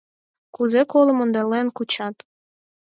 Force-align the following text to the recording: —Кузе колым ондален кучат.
—Кузе 0.55 0.81
колым 0.91 1.17
ондален 1.23 1.67
кучат. 1.77 2.15